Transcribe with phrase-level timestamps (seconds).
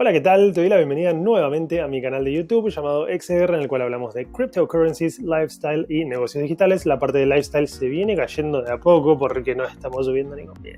[0.00, 0.52] Hola, ¿qué tal?
[0.52, 3.82] Te doy la bienvenida nuevamente a mi canal de YouTube llamado XR, en el cual
[3.82, 6.86] hablamos de cryptocurrencies, lifestyle y negocios digitales.
[6.86, 10.62] La parte de lifestyle se viene cayendo de a poco porque no estamos subiendo ningún
[10.62, 10.76] video.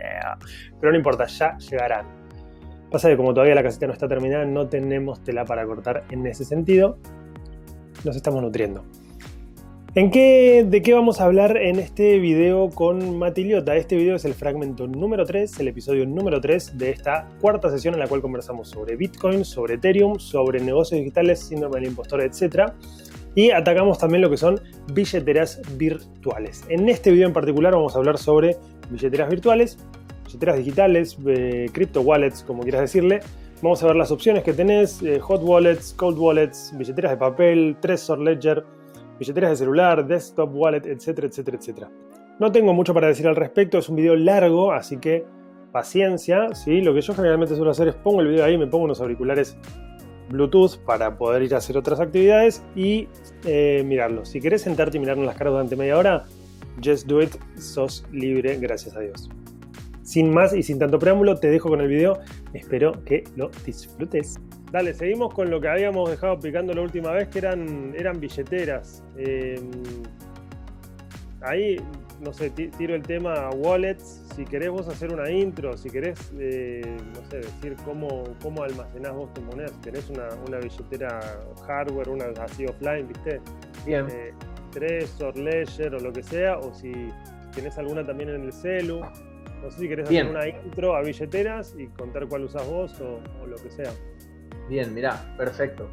[0.80, 2.06] Pero no importa, ya llegarán.
[2.90, 6.26] Pasa que como todavía la casita no está terminada, no tenemos tela para cortar en
[6.26, 6.96] ese sentido.
[8.06, 8.86] Nos estamos nutriendo.
[9.96, 13.74] ¿En qué, ¿De qué vamos a hablar en este video con Matiliota?
[13.74, 17.94] Este video es el fragmento número 3, el episodio número 3 de esta cuarta sesión
[17.94, 22.70] en la cual conversamos sobre Bitcoin, sobre Ethereum, sobre negocios digitales, síndrome del impostor, etc.
[23.34, 24.60] Y atacamos también lo que son
[24.94, 26.64] billeteras virtuales.
[26.68, 28.58] En este video en particular vamos a hablar sobre
[28.90, 29.76] billeteras virtuales,
[30.24, 33.22] billeteras digitales, eh, crypto wallets, como quieras decirle.
[33.60, 37.76] Vamos a ver las opciones que tenés, eh, hot wallets, cold wallets, billeteras de papel,
[37.80, 38.64] Trezor Ledger,
[39.20, 41.90] billeteras de celular, desktop, wallet, etcétera, etcétera, etcétera.
[42.40, 45.26] No tengo mucho para decir al respecto, es un video largo, así que
[45.70, 46.80] paciencia, ¿sí?
[46.80, 49.56] Lo que yo generalmente suelo hacer es pongo el video ahí, me pongo unos auriculares
[50.30, 53.08] Bluetooth para poder ir a hacer otras actividades y
[53.44, 54.24] eh, mirarlo.
[54.24, 56.24] Si querés sentarte y mirarnos las caras durante media hora,
[56.82, 59.28] just do it, sos libre, gracias a Dios.
[60.02, 62.18] Sin más y sin tanto preámbulo, te dejo con el video,
[62.54, 64.40] espero que lo disfrutes.
[64.70, 69.02] Dale, seguimos con lo que habíamos dejado picando la última vez, que eran, eran billeteras.
[69.16, 69.68] Em,
[71.40, 71.76] ahí,
[72.20, 74.22] no sé, tiro el tema a wallets.
[74.36, 76.82] Si querés vos hacer una intro, si querés, eh,
[77.14, 79.72] no sé, decir cómo, cómo almacenás vos tus monedas.
[79.72, 81.20] Si tenés una, billetera
[81.66, 83.40] hardware, una así offline, ¿viste?
[83.84, 84.06] Bien.
[84.08, 84.32] Eh,
[84.70, 86.92] Trezor, Ledger o lo que sea, o si
[87.52, 89.00] tenés alguna también en el celu.
[89.00, 93.46] No sé si querés hacer una intro a billeteras y contar cuál usás vos o
[93.46, 93.90] lo que sea.
[94.70, 95.88] Bien, mirá, perfecto.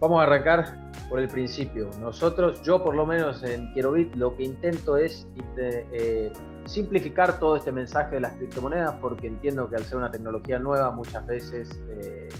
[0.00, 1.90] Vamos a arrancar por el principio.
[2.00, 5.26] Nosotros, yo por lo menos en Bit, lo que intento es
[5.58, 6.32] eh,
[6.64, 10.90] simplificar todo este mensaje de las criptomonedas porque entiendo que al ser una tecnología nueva
[10.92, 12.30] muchas veces eh,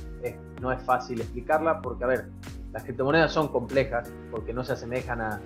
[0.62, 2.28] no es fácil explicarla porque, a ver,
[2.72, 5.42] las criptomonedas son complejas porque no se asemejan a,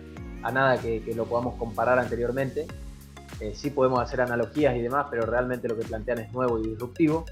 [0.53, 2.69] nada que, lo podamos comparar anteriormente.
[3.41, 6.69] Eh, sí podemos hacer analogías y demás, pero realmente lo que plantean es nuevo y
[6.69, 7.25] disruptivo.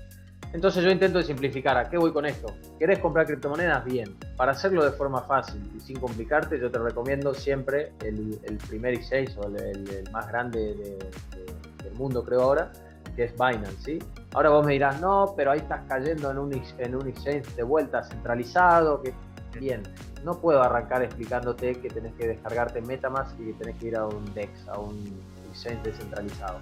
[0.52, 1.76] Entonces yo intento simplificar.
[1.78, 2.54] ¿A qué voy con esto?
[2.78, 3.84] ¿Querés comprar criptomonedas?
[3.84, 4.14] Bien.
[4.36, 9.36] Para hacerlo de forma fácil y sin complicarte, yo te recomiendo siempre el, primer exchange
[9.38, 10.74] o el, más grande
[11.82, 12.70] del mundo, creo ahora,
[13.16, 13.82] que es Binance.
[13.82, 13.98] ¿sí?
[14.34, 17.62] Ahora vos me dirás, no, pero ahí estás cayendo en un, en un exchange de
[17.62, 19.02] vuelta centralizado.
[19.02, 19.14] Que...
[19.58, 19.82] Bien,
[20.24, 24.06] no puedo arrancar explicándote que tenés que descargarte Metamask y que tenés que ir a
[24.06, 25.20] un DEX, a un
[25.50, 26.58] exchange descentralizado.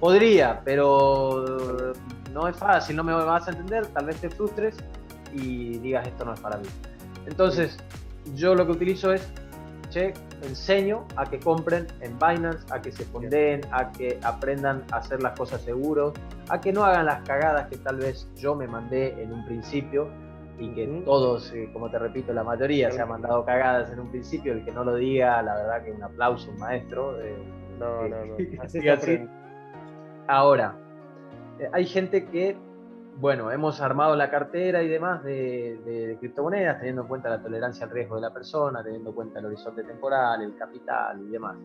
[0.00, 1.92] Podría, pero
[2.32, 4.76] no es fácil, no me vas a entender, tal vez te frustres
[5.32, 6.66] y digas esto no es para mí.
[7.26, 7.76] Entonces,
[8.34, 9.30] yo lo que utilizo es,
[9.90, 14.96] che, enseño a que compren en Binance, a que se fonden, a que aprendan a
[14.96, 16.14] hacer las cosas seguros,
[16.48, 20.08] a que no hagan las cagadas que tal vez yo me mandé en un principio
[20.58, 24.10] y que todos, eh, como te repito, la mayoría se ha mandado cagadas en un
[24.10, 27.20] principio, el que no lo diga, la verdad que un aplauso, un maestro.
[27.20, 27.36] Eh,
[27.78, 28.36] no, no, no.
[28.62, 29.26] Así, así.
[30.30, 30.76] Ahora,
[31.58, 32.56] eh, hay gente que,
[33.16, 37.90] bueno, hemos armado la cartera y demás de, criptomonedas, teniendo en cuenta la tolerancia al
[37.90, 41.56] riesgo de la persona, teniendo en cuenta el horizonte temporal, el capital y demás.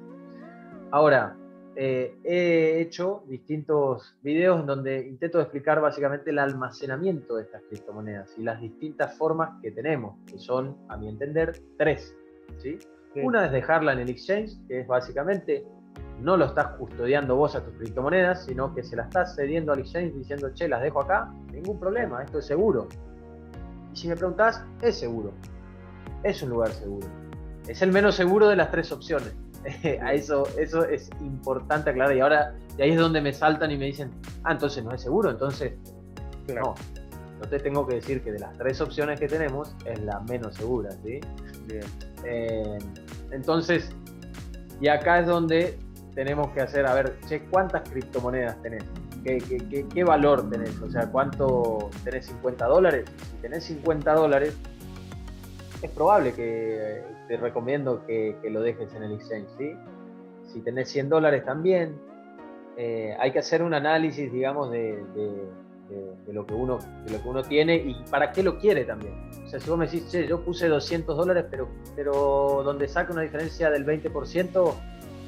[0.90, 1.36] Ahora,
[1.76, 8.36] eh, he hecho distintos videos en donde intento explicar básicamente el almacenamiento de estas criptomonedas
[8.36, 12.18] y las distintas formas que tenemos, que son, a mi entender, tres.
[12.58, 12.80] ¿sí?
[13.22, 15.64] Una es dejarla en el exchange, que es básicamente
[16.22, 19.80] no lo estás custodiando vos a tus criptomonedas, sino que se las estás cediendo al
[19.80, 22.88] exchange diciendo, che, las dejo acá, ningún problema, esto es seguro.
[23.94, 25.32] Y si me preguntás, es seguro.
[26.24, 27.08] Es un lugar seguro.
[27.68, 29.34] Es el menos seguro de las tres opciones.
[30.02, 32.16] a eso, eso es importante aclarar.
[32.16, 34.12] Y ahora, de ahí es donde me saltan y me dicen,
[34.44, 35.74] ah, entonces no es seguro, entonces.
[36.54, 36.76] No.
[37.40, 40.56] No te tengo que decir que de las tres opciones que tenemos es la menos
[40.56, 41.20] segura, ¿sí?
[41.68, 41.84] Bien.
[42.24, 42.78] Eh,
[43.32, 43.94] entonces,
[44.80, 45.78] y acá es donde
[46.16, 48.84] tenemos que hacer, a ver, che, ¿cuántas criptomonedas tenés?
[49.24, 50.80] ¿Qué, valor tenés?
[50.82, 53.06] O sea, ¿cuánto tenés 50 dólares?
[53.32, 54.56] Si tenés 50 dólares,
[55.82, 59.76] es probable que te recomiendo que, lo dejes en el exchange, ¿sí?
[60.54, 62.00] Si tenés 100 dólares también,
[62.78, 65.04] eh, hay que hacer un análisis, digamos, de,
[66.32, 69.14] lo que uno, de lo que uno tiene y para qué lo quiere también.
[69.44, 73.12] O sea, si vos me decís, che, yo puse 200 dólares, pero, pero donde saca
[73.12, 74.74] una diferencia del 20%,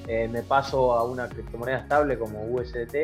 [0.08, 2.96] eh, me paso a una criptomoneda estable como USDT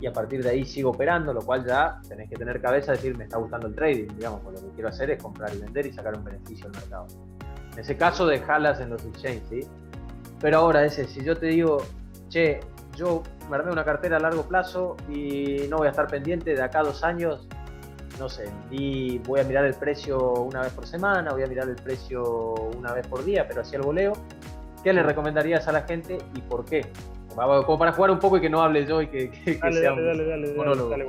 [0.00, 2.98] y a partir de ahí sigo operando, lo cual ya tenés que tener cabeza de
[2.98, 5.58] decir, me está gustando el trading, digamos, pues lo que quiero hacer es comprar y
[5.58, 7.06] vender y sacar un beneficio al mercado.
[7.72, 9.60] En ese caso, dejarlas en los exchanges, ¿sí?
[10.40, 11.78] Pero ahora, ese, si yo te digo,
[12.28, 12.60] che,
[12.94, 16.62] yo me armé una cartera a largo plazo y no voy a estar pendiente de
[16.62, 17.48] acá a dos años,
[18.18, 21.68] no sé, y voy a mirar el precio una vez por semana, voy a mirar
[21.68, 24.12] el precio una vez por día, pero así el voleo.
[24.86, 26.82] ¿Qué le recomendarías a la gente y por qué?
[27.34, 30.24] Como para jugar un poco y que no hable yo y que, dale, sea dale,
[30.24, 30.90] dale, monólogo.
[30.90, 31.06] Dale,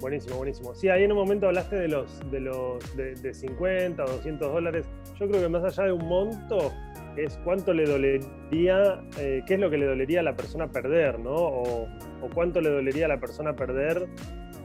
[0.00, 0.74] buenísimo, buenísimo.
[0.74, 4.88] Sí, ahí en un momento hablaste de los de los de, 50 o 200 dólares.
[5.20, 6.72] Yo creo que más allá de un monto
[7.16, 11.20] es cuánto le dolería, eh, qué es lo que le dolería a la persona perder,
[11.20, 11.36] ¿no?
[11.36, 11.88] O,
[12.34, 14.08] cuánto le dolería a la persona perder,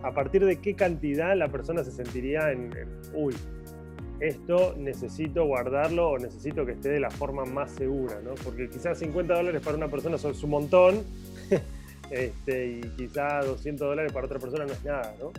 [0.01, 3.35] a partir de qué cantidad la persona se sentiría en, en uy,
[4.19, 8.35] esto necesito guardarlo o necesito que esté de la forma más segura, ¿no?
[8.35, 11.03] Porque quizás 50 dólares para una persona son un montón
[12.11, 15.31] este, y quizás 200 dólares para otra persona no es nada, ¿no?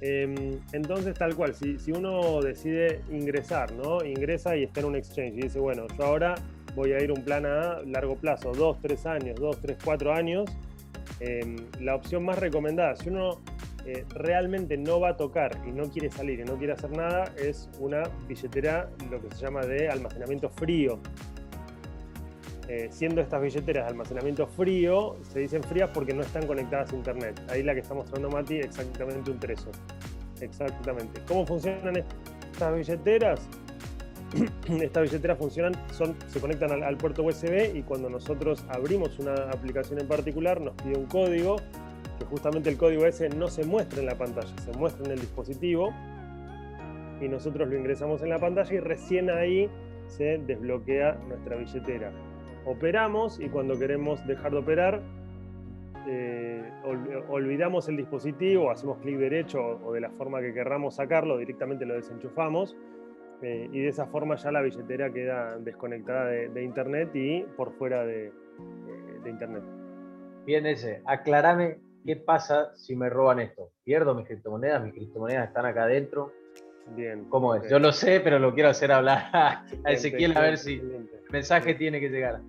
[0.00, 4.04] Em, entonces, tal cual, si, uno decide ingresar, ¿no?
[4.04, 6.34] Ingresa y está en un exchange y dice, bueno, yo ahora
[6.74, 10.50] voy a ir un plan a largo plazo, 2, 3 años, 2, 3, 4 años,
[11.20, 13.40] em, la opción más recomendada, si uno
[13.86, 17.34] eh, realmente no va a tocar y no quiere salir y no quiere hacer nada,
[17.36, 20.98] es una billetera, lo que se llama de almacenamiento frío.
[22.66, 26.96] Eh, siendo estas billeteras de almacenamiento frío, se dicen frías porque no están conectadas a
[26.96, 27.38] internet.
[27.50, 29.74] Ahí la que está mostrando Mati, exactamente un Tresor.
[30.40, 31.20] Exactamente.
[31.28, 33.46] ¿Cómo funcionan estas billeteras?
[34.80, 39.34] estas billeteras funcionan, son, se conectan al, al, puerto USB y cuando nosotros abrimos una
[39.50, 41.56] aplicación en particular nos pide un código
[42.18, 45.20] que justamente el código ese no se muestra en la pantalla, se muestra en el
[45.20, 45.92] dispositivo
[47.20, 49.70] y nosotros lo ingresamos en la pantalla y recién ahí
[50.06, 52.12] se desbloquea nuestra billetera.
[52.66, 55.02] Operamos y cuando queremos dejar de operar,
[56.06, 56.62] eh,
[57.28, 61.94] olvidamos el dispositivo, hacemos clic derecho o, de la forma que querramos sacarlo, directamente lo
[61.94, 62.76] desenchufamos
[63.42, 68.04] eh, y de esa forma ya la billetera queda desconectada de, internet y por fuera
[68.04, 68.32] de,
[69.22, 69.62] de internet.
[70.46, 73.70] Bien, ese, aclarame ¿qué pasa si me roban esto?
[73.82, 74.84] ¿Pierdo mis criptomonedas?
[74.84, 76.32] ¿Mis criptomonedas están acá adentro?
[76.94, 77.24] Bien.
[77.30, 77.68] ¿Cómo es?
[77.70, 81.74] Yo lo sé, pero lo quiero hacer hablar a Ezequiel a ver si el mensaje
[81.74, 82.40] tiene que llegar.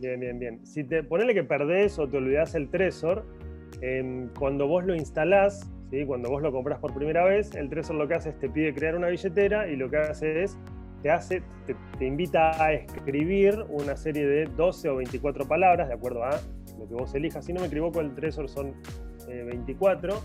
[0.00, 0.64] Bien, bien, bien.
[0.64, 3.24] Si te ponele que perdés o te olvidás el Trezor,
[4.38, 6.06] cuando vos lo instalás, ¿sí?
[6.06, 8.72] cuando vos lo compras por primera vez, el Trezor lo que hace es te pide
[8.72, 10.56] crear una billetera y lo que hace es
[11.02, 15.94] te hace, te, te invita a escribir una serie de 12 o 24 palabras, de
[15.94, 16.38] acuerdo a
[16.80, 17.44] lo que vos elijas.
[17.44, 18.74] Si no me equivoco, el Trezor son
[19.26, 20.12] 24.
[20.12, 20.16] Eh,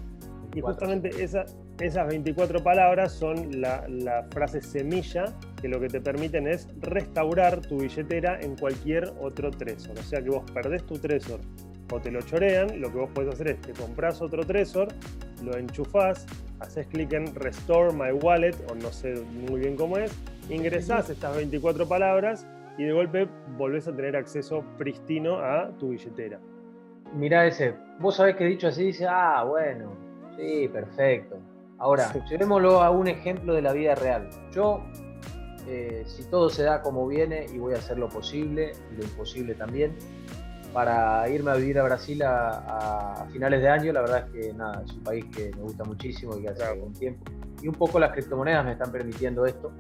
[0.56, 5.26] y justamente esas 24 palabras son la, frase semilla
[5.62, 10.00] que lo que te permiten es restaurar tu billetera en cualquier otro Trezor.
[10.00, 11.42] O sea que vos perdés tu Trezor
[11.92, 14.88] o te lo chorean, lo que vos podés hacer es que compras otro Trezor,
[15.44, 16.26] lo enchufás,
[16.60, 19.14] haces clic en Restore My Wallet, o no sé
[19.50, 20.12] muy bien cómo es,
[20.50, 23.28] ingresás estas 24 palabras y de golpe
[23.58, 26.40] volvés a tener acceso pristino a tu billetera.
[27.14, 29.92] Mirá ese, vos sabés que dicho así dice, ah, bueno,
[30.36, 31.38] sí, perfecto.
[31.78, 34.30] Ahora, llevémoslo a un ejemplo de la vida real.
[34.52, 34.84] Yo,
[35.68, 39.04] eh, si todo se da como viene y voy a hacer lo posible y lo
[39.04, 39.96] imposible también,
[40.76, 44.84] para irme a vivir a Brasil a, finales de año, la verdad es que nada,
[44.86, 47.24] es un país que me gusta muchísimo y que hace algún tiempo.
[47.62, 49.72] Y un poco las criptomonedas me están permitiendo esto.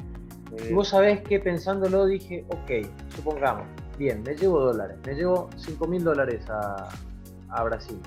[0.63, 3.65] Y vos sabés que pensándolo dije, ok, supongamos,
[3.97, 7.97] bien, me llevo dólares, me llevo 5 mil dólares a, Brasil.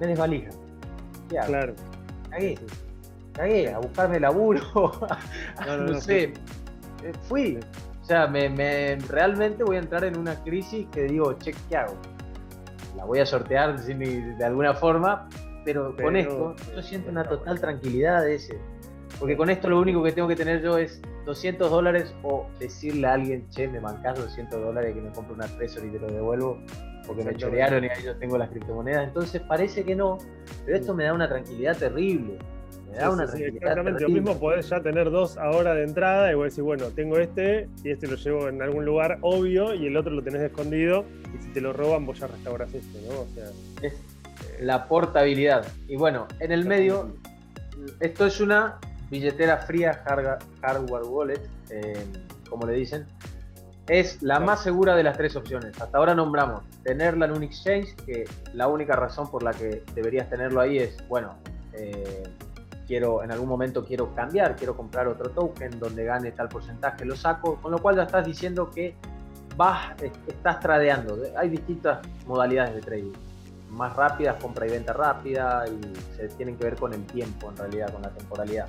[0.00, 0.50] Me desvalija.
[1.28, 1.48] ¿Qué hago?
[1.48, 1.74] Claro.
[2.30, 2.58] Cagué.
[3.32, 4.60] Cagué, a buscarme laburo.
[5.66, 6.24] no, no, no, sé.
[7.02, 7.58] Eh, fui.
[8.02, 11.94] O sea, me, realmente voy a entrar en una crisis que digo, che, ¿qué hago?
[12.96, 15.28] La voy a sortear de alguna forma,
[15.64, 18.58] pero, con esto yo siento una total tranquilidad de ese
[19.18, 23.06] porque con esto lo único que tengo que tener yo es 200 dólares o decirle
[23.06, 26.06] a alguien, che, me mancas 200 dólares que me compro una Trezor y te lo
[26.06, 26.58] devuelvo
[27.06, 29.08] porque me chorearon y ahí yo tengo las criptomonedas.
[29.08, 30.16] Entonces parece que no,
[30.64, 32.38] pero esto me da una tranquilidad terrible.
[32.90, 36.34] Me da una tranquilidad exactamente, lo mismo podés ya tener dos ahora de entrada y
[36.34, 39.98] vos decís, bueno, tengo este y este lo llevo en algún lugar obvio y el
[39.98, 41.04] otro lo tenés escondido
[41.34, 43.20] y si te lo roban vos ya restaurás este, ¿no?
[43.20, 43.44] O sea,
[43.82, 44.00] es
[44.60, 45.66] la portabilidad.
[45.88, 47.14] Y bueno, en el medio,
[48.00, 48.78] esto es una
[49.10, 50.02] billetera fría
[50.62, 52.04] hardware wallet, eh,
[52.48, 53.06] como le dicen,
[53.88, 55.80] es la más segura de las tres opciones.
[55.80, 60.28] Hasta ahora nombramos tenerla en un exchange, que la única razón por la que deberías
[60.28, 61.36] tenerlo ahí es, bueno,
[61.72, 62.22] eh,
[62.86, 67.16] quiero en algún momento quiero cambiar, quiero comprar otro token donde gane tal porcentaje, lo
[67.16, 68.94] saco, con lo cual ya estás diciendo que
[69.56, 69.94] vas,
[70.26, 71.18] estás tradeando.
[71.36, 73.12] Hay distintas modalidades de trading.
[73.70, 77.56] Más rápidas, compra y venta rápida, y se tienen que ver con el tiempo en
[77.56, 78.68] realidad, con la temporalidad.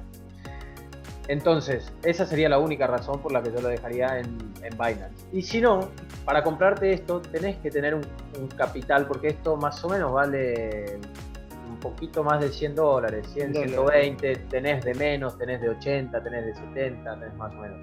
[1.30, 5.28] Entonces, esa sería la única razón por la que yo lo dejaría en, Binance.
[5.32, 5.90] Y si no,
[6.26, 8.04] para comprarte esto tenés que tener un,
[8.58, 11.00] capital, porque esto más o menos vale
[11.82, 16.56] poquito más de 100 dólares, 100, 120, tenés de menos, tenés de 80, tenés de
[16.56, 17.78] 70, tenés más o menos.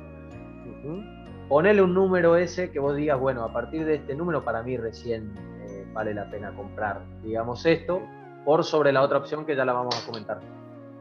[1.48, 4.76] Ponele un número ese que vos digas, bueno, a partir de este número para mí
[4.76, 5.32] recién
[5.68, 8.02] eh, vale la pena comprar, digamos esto,
[8.44, 10.40] por sobre la otra opción que ya la vamos a comentar.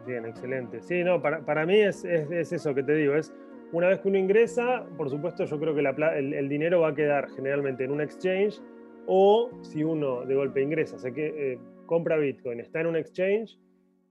[0.05, 0.81] Bien, excelente.
[0.81, 3.33] Sí, no, para, para mí es, es, eso que te digo, es
[3.71, 6.95] una vez que uno ingresa, por supuesto yo creo que el, el, dinero va a
[6.95, 8.61] quedar generalmente en un exchange
[9.07, 13.57] o si uno de golpe ingresa, o que eh, compra Bitcoin, está en un exchange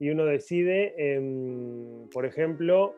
[0.00, 2.94] y uno decide, em, por ejemplo,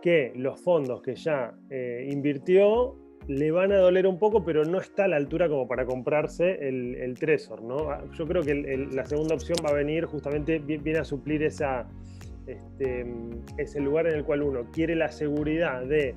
[0.00, 4.78] que los fondos que ya eh, invirtió le van a doler un poco, pero no
[4.78, 7.62] está a la altura como para comprarse el, el Trezor.
[7.62, 7.90] ¿no?
[7.90, 8.54] Ah, yo creo que
[8.92, 11.86] la segunda opción va a venir justamente, viene a suplir esa,
[12.46, 13.06] este,
[13.56, 16.14] ese lugar en el cual uno quiere la seguridad de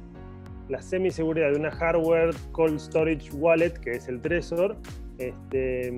[0.70, 4.76] la semi-seguridad de una hardware cold storage wallet, que es el Trezor,
[5.18, 5.94] este,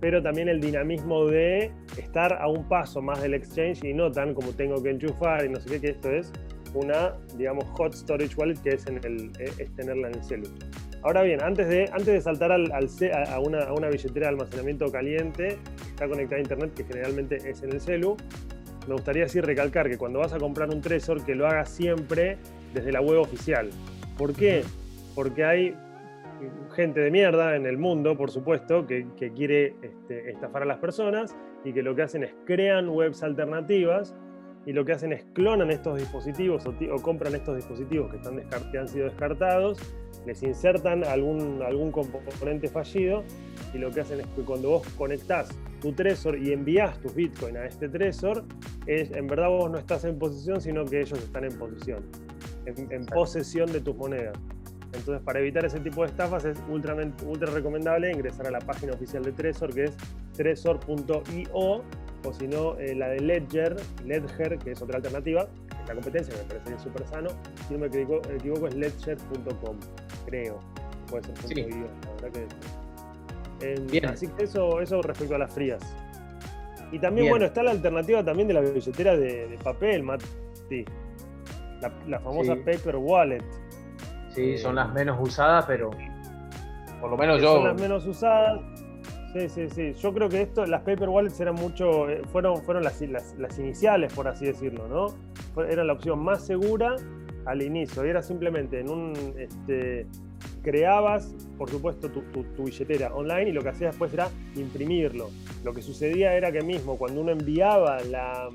[0.00, 4.34] pero también el dinamismo de estar a un paso más del exchange y no tan
[4.34, 6.32] como tengo que enchufar y no sé qué, que esto es
[6.74, 10.48] una, digamos, hot storage wallet que es, en el, es tenerla en el celu.
[11.02, 14.90] Ahora bien, antes de, antes de saltar al, a, una, a, una, billetera de almacenamiento
[14.90, 18.16] caliente, está conectada a internet, que generalmente es en el celu,
[18.86, 22.38] me gustaría así recalcar que cuando vas a comprar un Trezor, que lo hagas siempre
[22.74, 23.70] desde la web oficial.
[24.16, 24.62] ¿Por qué?
[25.14, 25.76] Porque hay
[26.74, 31.34] gente de mierda en el mundo, por supuesto, que, quiere este, estafar a las personas
[31.64, 34.16] y que lo que hacen es crean webs alternativas
[34.66, 38.78] y lo que hacen es clonan estos dispositivos o, compran estos dispositivos que, están que
[38.78, 39.78] han sido descartados,
[40.26, 43.24] les insertan algún, algún componente fallido
[43.74, 45.50] y lo que hacen es que cuando vos conectás
[45.80, 48.44] tu Trezor y envías tus Bitcoin a este Trezor,
[48.86, 52.04] es, en verdad vos no estás en posesión, sino que ellos están en posición
[52.66, 54.36] en, posesión de tus monedas.
[54.92, 56.94] Entonces, para evitar ese tipo de estafas es ultra,
[57.26, 59.96] ultra recomendable ingresar a la página oficial de Trezor, que es
[60.34, 61.82] trezor.io,
[62.24, 65.48] o si no, eh, la de Ledger, Ledger, que es otra alternativa,
[65.82, 67.30] es la competencia, me parece súper sano.
[67.66, 69.76] Si no me equivoco, es ledger.com,
[70.26, 70.60] creo.
[71.10, 71.54] Puede ser sí.
[71.54, 72.48] .io, la verdad
[73.60, 74.06] que...
[74.06, 75.80] Así que eso, eso respecto a las frías.
[76.90, 80.26] Y también, bueno, está la alternativa también de la billetera de, de papel, Mati
[82.08, 83.44] la, famosa Paper Wallet.
[84.30, 85.90] Sí, son las menos usadas, pero
[87.00, 87.56] por lo menos yo.
[87.56, 88.60] Son las menos usadas.
[89.32, 89.94] Sí, sí, sí.
[89.94, 94.12] Yo creo que esto, las Paper Wallets eran mucho, eh, fueron, fueron las, las, iniciales,
[94.12, 95.64] por así decirlo, ¿no?
[95.64, 96.96] Era la opción más segura
[97.46, 98.04] al inicio.
[98.04, 100.06] Y era simplemente en un, este,
[100.62, 105.30] creabas, por supuesto, tu, tu, billetera online y lo que hacías después era imprimirlo.
[105.64, 108.50] Lo que sucedía era que mismo cuando uno enviaba la,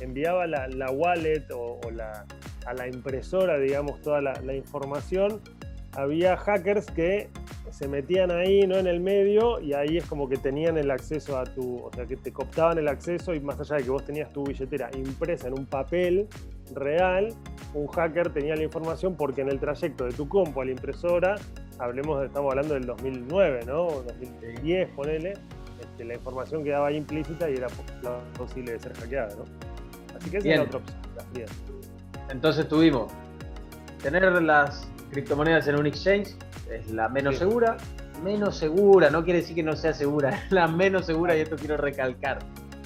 [0.00, 2.26] enviaba la, wallet o, la,
[2.66, 5.40] a la impresora, digamos, toda la, información,
[5.92, 7.28] había hackers que
[7.76, 8.76] se metían ahí, ¿no?
[8.76, 12.06] En el medio y ahí es como que tenían el acceso a tu, o sea,
[12.06, 15.48] que te cooptaban el acceso y más allá de que vos tenías tu billetera impresa
[15.48, 16.26] en un papel
[16.74, 17.34] real,
[17.74, 21.34] un hacker tenía la información porque en el trayecto de tu compu a la impresora,
[21.78, 24.02] hablemos, estamos hablando del 2009, ¿no?
[24.06, 25.34] 2010, ponele,
[25.78, 27.66] este, la información quedaba ahí implícita y era
[28.38, 29.44] posible de ser hackeada, ¿no?
[30.16, 31.46] Así que esa es la otra opción.
[32.30, 33.12] Entonces tuvimos
[34.02, 36.34] tener las criptomonedas en un exchange,
[36.70, 37.76] es la menos segura.
[38.24, 41.56] Menos segura, no quiere decir que no sea segura, es la menos segura y esto
[41.56, 42.38] quiero recalcar.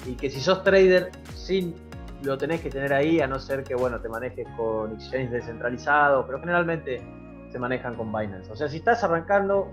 [0.05, 1.75] Y que si sos trader, sin
[2.23, 6.25] lo tenés que tener ahí, a no ser que bueno te manejes con exchange descentralizado,
[6.25, 7.01] pero generalmente
[7.51, 8.51] se manejan con Binance.
[8.51, 9.71] O sea, si estás arrancando,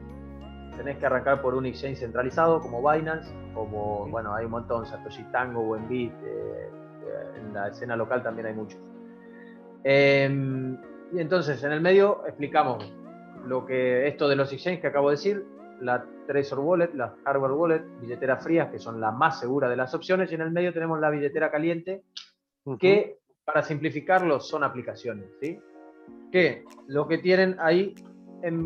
[0.76, 5.24] tenés que arrancar por un exchange centralizado como Binance, como, bueno, hay un montón, Satoshi
[5.24, 6.70] Tango, Buenbit, eh,
[7.36, 8.80] en la escena local también hay muchos.
[9.84, 10.76] Em,
[11.12, 12.92] y entonces, en el medio explicamos
[13.46, 15.44] lo que esto de los exchanges que acabo de decir,
[15.80, 19.94] la Trezor Wallet, la Hardware Wallet, billeteras frías, que son la más segura de las
[19.94, 22.02] opciones, y en el medio tenemos la billetera caliente,
[22.78, 25.58] que para simplificarlo son aplicaciones, ¿sí?
[26.30, 27.94] Que lo que tienen ahí,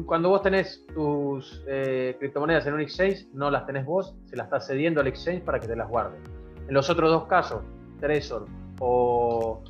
[0.06, 4.46] cuando vos tenés tus eh, criptomonedas en un exchange, no las tenés vos, se las
[4.46, 6.18] estás cediendo al exchange para que te las guarde.
[6.66, 7.62] En los otros dos casos,
[8.00, 8.46] Trezor
[8.80, 9.62] o,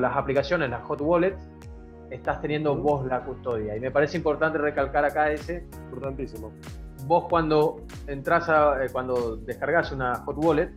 [0.00, 1.49] las aplicaciones, las hot wallets,
[2.10, 3.76] estás teniendo vos la custodia.
[3.76, 5.66] Y me parece importante recalcar acá ese.
[5.84, 6.52] Importantísimo.
[7.06, 10.70] Vos cuando entras a, eh, cuando descargas una hot wallet,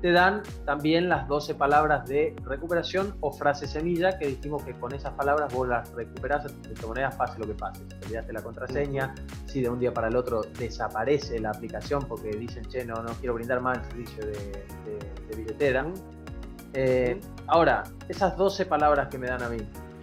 [0.00, 4.92] te dan también las 12 palabras de recuperación o frase semilla que dijimos que con
[4.94, 7.80] esas palabras vos las recuperás a tu criptomoneda pase lo que pase.
[7.82, 9.14] Si te olvidaste la contraseña,
[9.46, 13.12] si de un día para el otro desaparece la aplicación porque dicen, che, no, no
[13.20, 14.66] quiero brindar más el servicio de,
[15.28, 15.86] de billetera,
[16.78, 19.56] eh, ahora, esas 12 palabras que me dan a mí,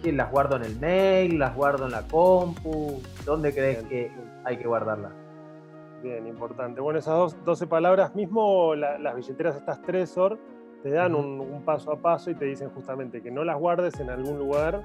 [0.04, 1.38] ¿quién las guardo en el mail?
[1.38, 3.00] ¿Las guardo en la compu?
[3.24, 4.12] ¿Dónde crees que
[4.44, 5.12] hay que guardarlas?
[6.02, 6.82] Bien, importante.
[6.82, 10.38] Bueno, esas dos, 12 palabras, mismo las billeteras estas Tresor,
[10.82, 14.10] te dan un, paso a paso y te dicen justamente que no las guardes en
[14.10, 14.82] algún lugar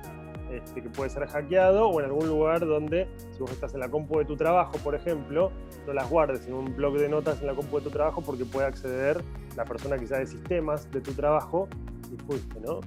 [0.49, 3.89] este, que puede ser hackeado o en algún lugar donde, si vos estás en la
[3.89, 5.51] compu de tu trabajo, por ejemplo,
[5.85, 8.45] no las guardes en un blog de notas en la compu de tu trabajo porque
[8.45, 9.21] puede acceder
[9.57, 11.67] la persona quizá de sistemas de tu trabajo
[12.09, 12.79] y fuiste, ¿no?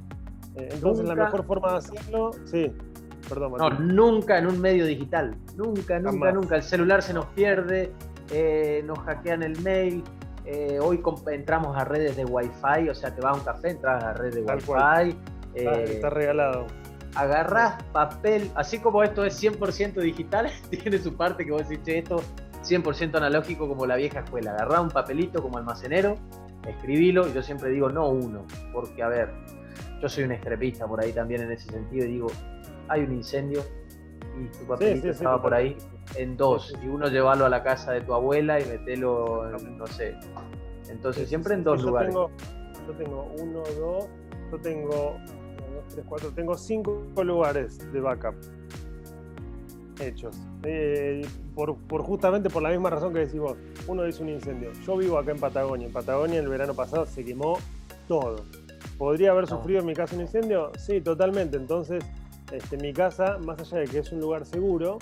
[0.56, 2.72] Eh, entonces la mejor forma de hacerlo, sí,
[3.28, 3.54] perdón.
[3.58, 6.56] No, nunca en un medio digital, nunca, nunca, nunca.
[6.56, 7.92] El celular se nos pierde,
[8.30, 10.02] eh, nos hackean el mail,
[10.44, 14.02] eh, hoy entramos a redes de Wi-Fi, o sea, te vas a un café, entras
[14.02, 15.16] a redes de Wi-Fi.
[15.54, 16.66] está regalado
[17.14, 22.22] agarrás papel, así como esto es 100% digital, tiene su parte que vos decís, esto
[22.62, 24.52] 100% analógico como la vieja escuela.
[24.52, 26.16] Agarrá un papelito como almacenero,
[26.66, 29.30] escribilo, y yo siempre digo no uno, porque a ver,
[30.02, 32.26] yo soy un estrepista por ahí también en ese sentido, y digo,
[32.88, 33.62] hay un incendio
[34.36, 35.76] y tu papelito estaba por ahí
[36.16, 40.16] en dos, y uno llevarlo a la casa de tu abuela y metelo, no sé.
[40.90, 42.12] Entonces siempre en dos lugares.
[42.12, 42.30] yo
[42.98, 44.08] tengo uno, dos,
[44.50, 45.16] yo tengo
[45.94, 48.34] 3, 4, tengo 5 lugares de backup
[50.00, 50.36] hechos.
[50.64, 53.56] Eh, por, justamente por la misma razón que decimos,
[53.86, 54.72] uno dice un incendio.
[54.84, 55.86] Yo vivo acá en Patagonia.
[55.86, 57.58] En Patagonia el verano pasado se quemó
[58.08, 58.44] todo.
[59.02, 60.70] ¿Podría haber sufrido en mi casa un incendio?
[60.78, 61.56] Sí, totalmente.
[61.56, 62.04] Entonces,
[62.52, 65.00] este, mi casa, más allá de que es un lugar seguro,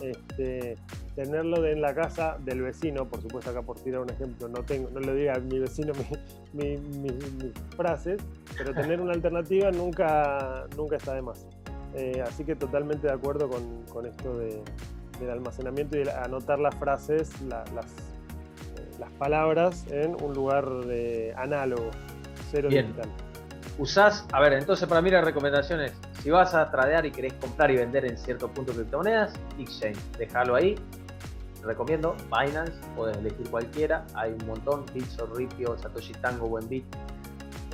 [0.00, 0.78] este,
[1.14, 4.88] tenerlo en la casa del vecino, por supuesto acá por tirar un ejemplo, no tengo,
[4.88, 5.92] no le diga a mi vecino
[6.54, 6.80] mis
[7.76, 8.22] frases,
[8.56, 11.46] pero tener una alternativa nunca, nunca está de más.
[11.94, 17.68] Eh, así que totalmente de acuerdo con, esto del almacenamiento y anotar las frases, las,
[17.68, 17.82] eh,
[18.98, 21.90] las palabras en un lugar de análogo,
[22.50, 23.10] cero digital.
[23.78, 27.32] Usás, a ver, entonces para mí la recomendación es, si vas a tradear y querés
[27.34, 30.74] comprar y vender en cierto punto criptomonedas, exchange, déjalo ahí,
[31.64, 36.84] recomiendo Binance, puedes elegir cualquiera, hay un montón, Bitso, Ripio, Satoshi Tango, Buenbit,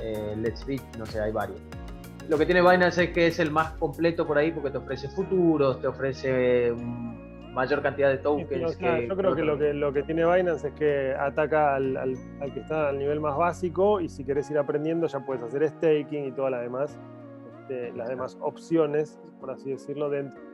[0.01, 1.59] eh, Let's Bit, no sé, hay varios.
[2.29, 5.09] Lo que tiene Binance es que es el más completo por ahí porque te ofrece
[5.09, 6.73] futuros, te ofrece
[7.53, 8.77] mayor cantidad de tokens.
[8.79, 12.15] yo creo que lo, que lo que tiene Binance es que ataca al,
[12.53, 16.25] que está al nivel más básico y si querés ir aprendiendo ya puedes hacer staking
[16.25, 16.99] y todas las demás,
[17.61, 20.49] este, las demás opciones, por así decirlo, dentro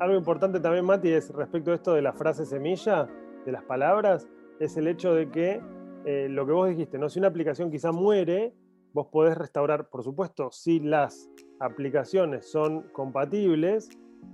[0.00, 3.08] algo importante también, Mati, es respecto a esto de la frase semilla,
[3.44, 4.28] de las palabras,
[4.60, 5.60] es el hecho de que
[6.04, 7.08] eh, lo que vos dijiste, ¿no?
[7.08, 8.54] si una aplicación quizá muere,
[8.92, 13.88] vos podés restaurar, por supuesto, si las aplicaciones son compatibles,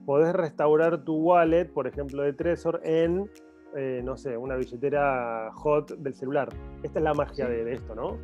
[0.07, 3.31] podés restaurar tu wallet, por ejemplo, de Trezor en,
[3.77, 6.49] eh, no sé, una billetera hot del celular.
[6.83, 8.19] Esta es la magia de, esto, ¿no?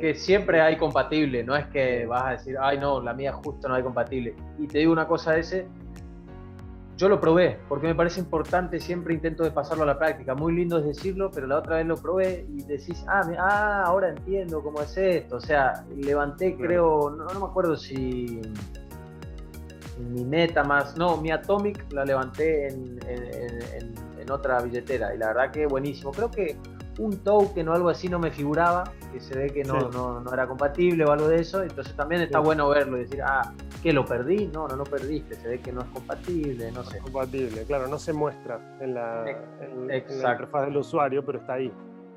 [0.00, 3.68] Que siempre hay compatible, no es que vas a decir, ay no, la mía justo
[3.68, 4.34] no hay compatible.
[4.58, 5.66] Y te digo una cosa ese,
[6.96, 10.34] yo lo probé, porque me parece importante, siempre intento de pasarlo a la práctica.
[10.34, 14.08] Muy lindo es decirlo, pero la otra vez lo probé y decís, ah, ah ahora
[14.08, 15.36] entiendo cómo es esto.
[15.36, 18.40] O sea, levanté, creo, no, me acuerdo si
[19.98, 25.52] mi meta más, no, mi Atomic la levanté en, en, otra billetera y la verdad
[25.52, 26.10] que buenísimo.
[26.10, 26.56] Creo que
[26.98, 28.82] un token o algo así no me figuraba,
[29.12, 32.22] que se ve que no, no, no, era compatible o algo de eso, entonces también
[32.22, 33.52] está bueno verlo y decir, ah,
[33.84, 36.98] que lo perdí, no, no lo perdiste, se ve que no es compatible, no, sé.
[36.98, 39.30] compatible, claro, no se muestra en la,
[39.60, 41.72] en, la interfaz del usuario, pero está ahí.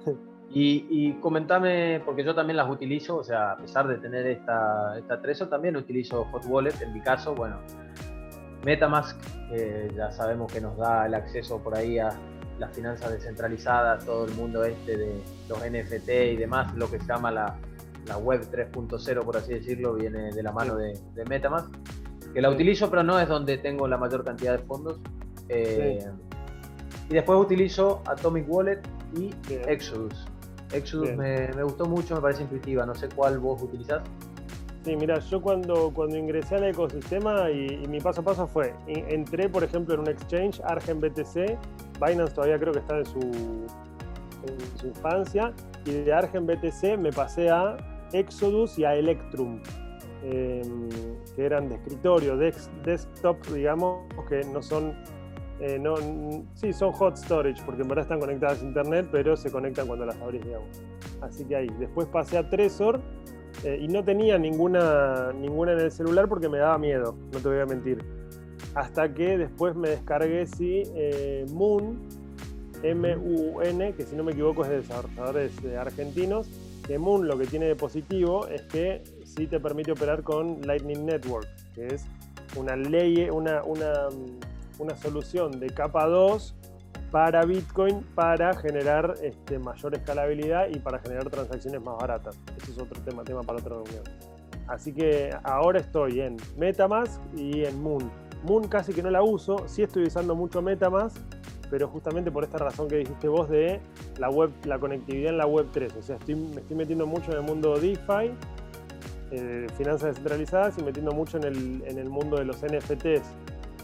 [0.52, 4.98] Y, y, comentame, porque yo también las utilizo, o sea, a pesar de tener esta,
[4.98, 7.58] esta Trezor, también utilizo Hot Wallet, en mi caso, bueno,
[8.66, 9.16] Metamask,
[9.96, 12.10] ya sabemos que nos da el acceso por ahí a
[12.60, 17.06] las finanzas descentralizadas, todo el mundo este de los NFT y demás, lo que se
[17.06, 17.56] llama la,
[18.06, 21.70] la web 3.0, por así decirlo, viene de la mano de, de, Metamask,
[22.34, 25.00] que la utilizo, pero no es donde tengo la mayor cantidad de fondos.
[25.48, 26.06] Eh,
[27.10, 28.82] y después utilizo Atomic Wallet
[29.16, 29.34] y
[29.68, 30.28] Exodus.
[30.72, 34.02] Exodus me, gustó mucho, me parece intuitiva, no sé cuál vos utilizás.
[34.84, 39.50] Sí, mira, yo cuando, cuando ingresé al ecosistema y, mi paso a paso fue, entré
[39.50, 41.58] por ejemplo en un exchange, Argen BTC,
[42.00, 45.54] Binance todavía creo que está en su, en su infancia,
[45.86, 47.78] y de Argen BTC me pasé a
[48.14, 49.62] Exodus y a Electrum,
[50.24, 50.90] em,
[51.36, 52.54] que eran de escritorio, de
[52.84, 54.94] desktop, digamos, que no son,
[55.62, 55.82] eh,
[56.54, 60.06] sí, son hot storage, porque en verdad están conectadas a internet, pero se conectan cuando
[60.06, 60.70] las abrís, digamos.
[61.22, 61.70] Así que ahí.
[61.80, 63.02] Después pasé a Trezor
[63.64, 67.50] eh, y no tenía ninguna, ninguna en el celular porque me daba miedo, no te
[67.50, 68.04] voy a mentir.
[68.74, 72.00] Hasta que después me descargué, sí, eh, Moon,
[72.84, 76.48] M-U-N, que si no me equivoco es de desarrolladores argentinos,
[76.88, 81.06] que Moon lo que tiene de positivo es que sí te permite operar con Lightning
[81.06, 82.06] Network, que es
[82.56, 84.08] una ley, una, una,
[84.80, 86.56] una solución de capa 2
[87.12, 92.40] para Bitcoin para generar este, mayor escalabilidad y para generar transacciones más baratas.
[92.58, 94.04] Ese es otro tema, tema para otra reunión.
[94.68, 98.12] Así que ahora estoy en MetaMask y en Moon.
[98.44, 101.18] Moon casi que no la uso, sí estoy usando mucho MetaMask,
[101.70, 103.80] pero justamente por esta razón que dijiste vos de
[104.18, 105.96] la web, la conectividad en la web 3.
[105.98, 108.32] O sea, estoy, me estoy metiendo mucho en el mundo DeFi,
[109.32, 113.24] eh, finanzas descentralizadas y metiendo mucho en el, en el mundo de los NFTs,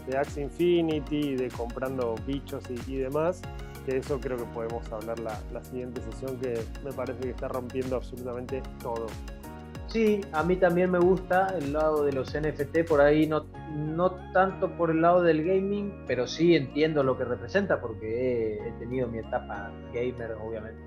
[0.06, 3.42] de Axie Infinity, de comprando bichos y, demás.
[3.84, 7.48] Que eso creo que podemos hablar la, la siguiente sesión que me parece que está
[7.48, 9.06] rompiendo absolutamente todo.
[9.88, 14.10] Sí, a mí también me gusta el lado de los NFT, por ahí no, no
[14.32, 19.06] tanto por el lado del gaming, pero sí entiendo lo que representa porque he, tenido
[19.06, 20.80] mi etapa gamer, obviamente,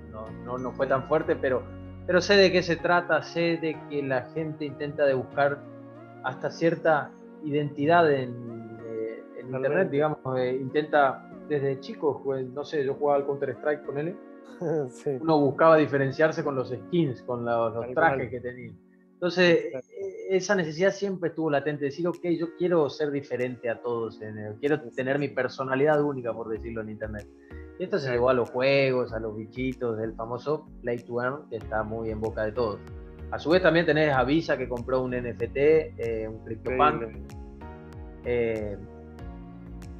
[0.44, 1.62] no, no, fue tan fuerte, pero,
[2.06, 5.58] pero sé de qué se trata, sé de que la gente intenta de buscar
[6.22, 7.10] hasta cierta
[7.42, 8.59] identidad en,
[9.54, 14.16] Internet, digamos, eh, intenta desde chico, pues, no sé, yo jugaba al Counter-Strike con él.
[15.20, 18.72] Uno buscaba diferenciarse con los skins, con los, los trajes que tenía.
[19.14, 24.18] Entonces, e, esa necesidad siempre estuvo latente, decir, ok, yo quiero ser diferente a todos,
[24.60, 27.28] quiero tener mi personalidad única, por decirlo en Internet.
[27.78, 31.48] Y esto se llevó a los juegos, a los bichitos, del famoso Play to Earn,
[31.48, 32.80] que está muy en boca de todos.
[33.30, 37.04] A su vez también tenés a Visa, que compró un NFT, eh, un CryptoPunk.
[38.24, 38.76] Eh,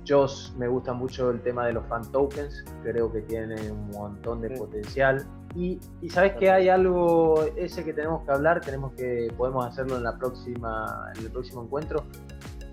[0.05, 4.41] yo me gusta mucho el tema de los fan tokens, creo que tienen un montón
[4.41, 5.27] de potencial.
[5.55, 10.05] Y, sabes que hay algo ese que tenemos que hablar, tenemos que podemos hacerlo en
[10.05, 12.05] la próxima en el próximo encuentro.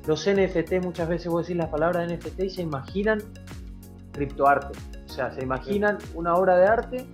[0.06, 3.22] Los NFT muchas veces vos decís las palabras NFT y se imaginan
[4.14, 7.08] criptoarte, o sea, se imaginan una obra de arte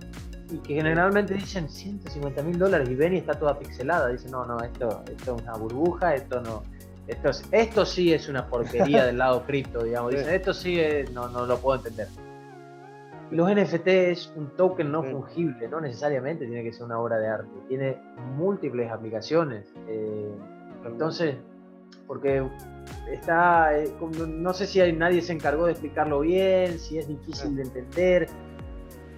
[0.50, 4.44] y que generalmente dicen 150 mil dólares y ven y está toda pixelada, dicen no,
[4.44, 6.62] no, esto, esto es una burbuja, esto no,
[7.06, 10.80] esto, esto sí es una porquería del lado cripto, digamos, dicen esto sí
[11.12, 12.08] no, no lo puedo entender.
[13.30, 17.26] Los NFT es un token no fungible, no necesariamente tiene que ser una obra de
[17.26, 17.98] arte, tiene
[18.36, 19.72] múltiples aplicaciones.
[19.88, 20.30] Eh,
[20.84, 21.36] entonces,
[22.06, 22.46] porque
[23.10, 23.90] está, eh,
[24.28, 28.28] no sé si hay, nadie se encargó de explicarlo bien, si es difícil de entender,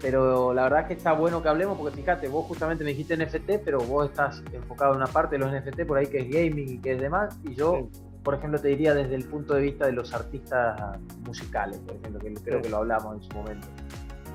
[0.01, 3.65] pero la verdad que está bueno que hablemos porque fíjate, vos justamente me dijiste NFT,
[3.65, 6.75] pero vos estás enfocado en una parte de los NFT por ahí que es gaming
[6.75, 7.89] y que es demás, y yo,
[8.23, 12.21] por ejemplo, te diría desde el punto de vista de los artistas musicales, por ejemplo,
[12.21, 13.69] que creo que lo hablamos en su momento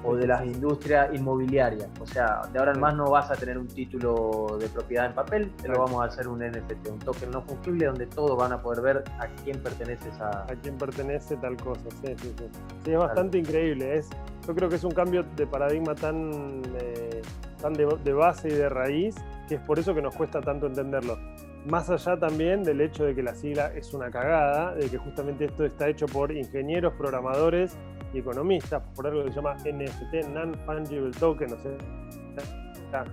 [0.04, 1.88] o de las industrias inmobiliarias.
[2.00, 5.14] O sea, de ahora en más no vas a tener un título de propiedad en
[5.14, 8.52] papel, te lo vamos a hacer un NFT, un token no fungible donde todos van
[8.52, 10.44] a poder ver a quién pertenece esa...
[10.44, 12.46] A quién pertenece tal cosa, sí, sí, sí.
[12.84, 13.98] Sí, es bastante increíble.
[13.98, 14.10] Es,
[14.46, 17.22] yo creo que es un cambio de paradigma tan, eh,
[17.62, 19.16] tan de, base y de raíz
[19.48, 21.18] que es por eso que nos cuesta tanto entenderlo.
[21.66, 25.46] Más allá también del hecho de que la sigla es una cagada, de que justamente
[25.46, 27.78] esto está hecho por ingenieros, programadores
[28.14, 33.06] y economistas, por algo que se llama NFT, Non-Fungible Token, o sea,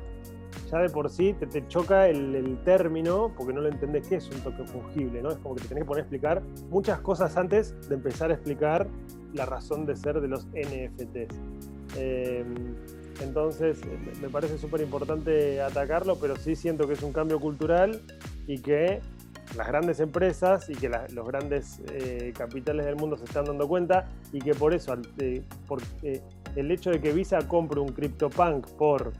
[0.71, 4.41] ya de por sí te, choca el, término porque no lo entendés qué es un
[4.41, 5.31] token fungible, ¿no?
[5.31, 8.35] Es como que te tenés que poner a explicar muchas cosas antes de empezar a
[8.35, 8.87] explicar
[9.33, 11.35] la razón de ser de los NFTs.
[11.97, 12.75] Em,
[13.23, 13.81] entonces,
[14.21, 18.01] me parece súper importante atacarlo, pero sí siento que es un cambio cultural
[18.47, 19.01] y que
[19.57, 24.07] las grandes empresas y que los grandes eh, capitales del mundo se están dando cuenta
[24.33, 25.43] y que por eso eh,
[26.03, 26.23] eh,
[26.55, 29.13] el hecho de que Visa compre un CryptoPunk por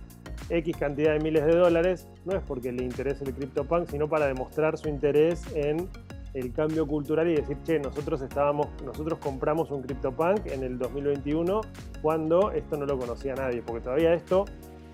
[0.51, 4.27] X cantidad de miles de dólares no es porque le interese el CryptoPunk, sino para
[4.27, 5.89] demostrar su interés en
[6.35, 11.61] el cambio cultural y decir, che, nosotros estábamos, nosotros compramos un CryptoPunk en el 2021
[12.03, 14.45] cuando esto no lo conocía nadie, porque todavía esto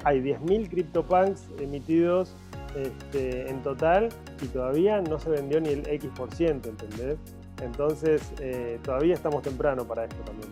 [0.05, 2.35] hay 10.000 CryptoPunks emitidos
[2.77, 4.09] este, en total
[4.43, 7.19] y todavía no se vendió ni el X%, ¿entendés?
[7.63, 10.51] Entonces, eh, todavía estamos temprano para esto también.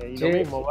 [0.00, 0.66] Eh, y lo mismo,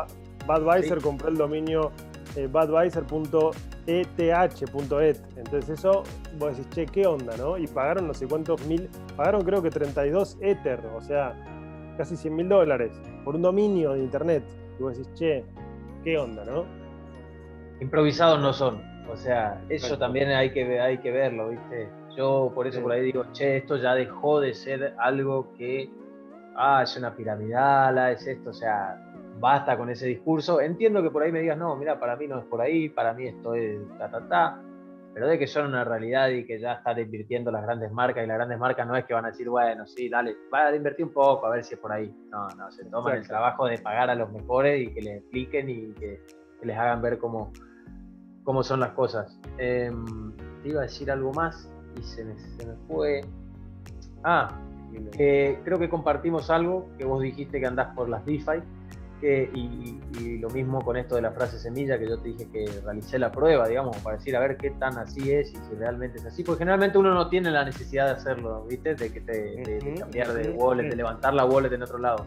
[0.45, 1.91] Badvisor compró el dominio
[2.35, 5.17] eh, badvisor.eth.et.
[5.37, 6.03] Entonces eso,
[6.37, 7.57] vos decís, che, ¿qué onda, no?
[7.57, 11.35] Y pagaron no sé cuántos mil, pagaron creo que 32 Ether, o sea,
[11.97, 12.91] casi 100 mil dólares
[13.23, 14.43] por un dominio de internet.
[14.79, 15.45] Y vos decís, che,
[16.03, 16.65] ¿qué onda, no?
[17.79, 18.81] Improvisados no son.
[19.11, 21.89] O sea, eso también hay que, hay que verlo, ¿viste?
[22.15, 25.89] Yo por eso por ahí digo, che, esto ya dejó de ser algo que,
[26.55, 29.10] ah, es una piramidal, es esto, o sea,
[29.41, 30.61] basta con ese discurso.
[30.61, 33.13] Entiendo que por ahí me digas, no, mira, para mí no es por ahí, para
[33.13, 34.61] mí esto es ta, ta, ta,
[35.13, 38.27] pero de que son una realidad y que ya están invirtiendo las grandes marcas y
[38.27, 41.05] las grandes marcas no es que van a decir, bueno, sí, dale, va a invertir
[41.05, 42.15] un poco a ver si es por ahí.
[42.29, 45.69] No, no, se toman el trabajo de pagar a los mejores y que les expliquen
[45.69, 46.21] y que
[46.61, 47.51] les hagan ver cómo
[48.43, 49.39] cómo son las cosas.
[49.57, 52.35] Em, te iba a decir algo más y se me,
[52.87, 53.21] fue.
[54.23, 54.59] Ah,
[55.13, 58.61] creo que compartimos algo que vos dijiste que andás por las DeFi.
[59.21, 63.19] Y, lo mismo con esto de la frase semilla, que yo te dije que realicé
[63.19, 66.25] la prueba, digamos, para decir a ver qué tan así es y si realmente es
[66.25, 68.95] así, porque generalmente uno no tiene la necesidad de hacerlo, ¿viste?
[68.95, 72.25] De, que te, cambiar de wallet, de levantar la wallet en otro lado.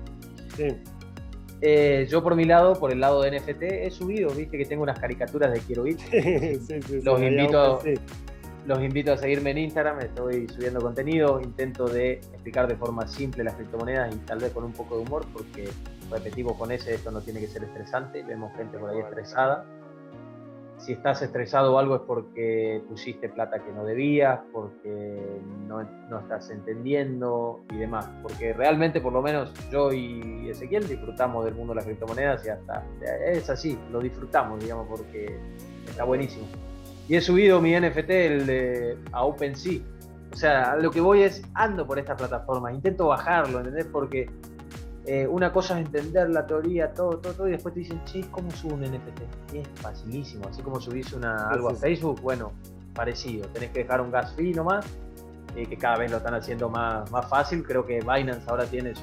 [1.60, 4.82] Eh, yo por mi lado, por el lado de NFT, he subido, viste que tengo
[4.82, 5.98] unas caricaturas de Quiero Ir.
[7.02, 7.80] los, invito,
[8.66, 13.44] los invito a seguirme en Instagram, estoy subiendo contenido, intento de explicar de forma simple
[13.44, 15.68] las criptomonedas y tal vez con un poco de humor, porque
[16.10, 19.66] repetimos con ese, esto no tiene que ser estresante, vemos gente por ahí estresada.
[20.78, 26.18] Si estás estresado o algo es porque pusiste plata que no debías, porque no, no
[26.18, 28.10] estás entendiendo y demás.
[28.22, 32.48] Porque realmente, por lo menos yo y Ezequiel disfrutamos del mundo de las criptomonedas y
[32.50, 32.84] hasta
[33.24, 35.38] es así, lo disfrutamos, digamos, porque
[35.86, 36.44] está buenísimo.
[37.08, 39.80] Y he subido mi NFT el de, a OpenSea.
[40.32, 43.86] O sea, lo que voy es, ando por esta plataforma, intento bajarlo, ¿entendés?
[43.86, 44.28] Porque
[45.06, 48.22] eh, una cosa es entender la teoría, todo, todo, todo, y después te dicen, che,
[48.30, 49.52] ¿cómo subo un NFT?
[49.52, 52.52] Y es facilísimo, así como subís una, algo a Facebook, bueno,
[52.94, 53.46] parecido.
[53.48, 54.86] Tenés que dejar un gas fee nomás,
[55.56, 57.62] eh, que cada vez lo están haciendo más, más fácil.
[57.62, 59.02] Creo que Binance ahora tiene su,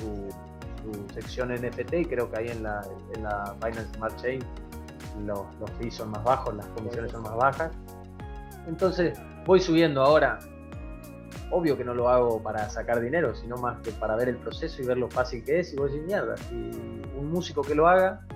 [0.00, 2.82] su, sección NFT y creo que ahí en la,
[3.14, 4.40] en la Binance Smart Chain
[5.20, 7.72] los, los fees son más bajos, las comisiones son más bajas.
[8.66, 10.38] Entonces voy subiendo ahora.
[11.50, 14.80] Obvio que no lo hago para sacar dinero, sino más que para ver el proceso
[14.82, 15.72] y ver lo fácil que es.
[15.72, 18.26] Y voy a decir, mierda, si un músico que lo haga,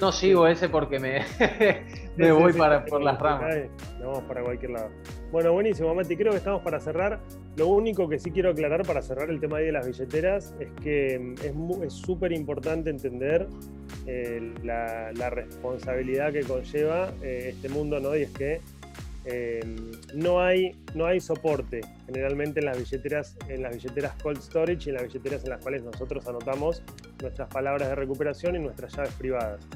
[0.00, 1.22] no sigo ese porque me,
[2.16, 3.54] me voy para, por las ramas.
[4.00, 4.90] vamos para cualquier lado.
[5.32, 6.16] Bueno, buenísimo, Mati.
[6.16, 7.20] Creo que estamos para cerrar.
[7.56, 11.18] Lo único que sí quiero aclarar para cerrar el tema de las billeteras es que
[11.54, 13.46] mm, es súper importante entender
[14.06, 18.14] eh, la, responsabilidad que conlleva eh, este mundo, ¿no?
[18.16, 18.60] Y es que
[19.28, 24.86] Em, no, hay, no hay soporte generalmente en las billeteras, en las billeteras cold storage
[24.86, 26.82] y en las billeteras en las cuales nosotros anotamos
[27.20, 29.66] nuestras palabras de recuperación y nuestras llaves privadas.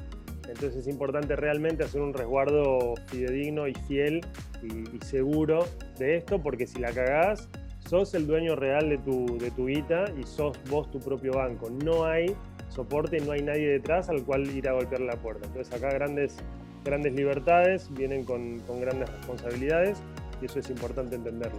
[0.49, 4.21] Entonces es importante realmente hacer un resguardo fidedigno y fiel
[4.63, 5.67] y, seguro
[5.99, 7.49] de esto, porque si la cagás,
[7.89, 11.71] sos el dueño real de tu, de tu guita y sos vos tu propio banco.
[11.71, 12.37] No hay
[12.69, 15.47] soporte, no hay nadie detrás al cual ir a golpear la puerta.
[15.47, 16.37] Entonces acá grandes
[16.85, 19.99] grandes libertades vienen con, grandes responsabilidades
[20.41, 21.59] y eso es importante entenderlo.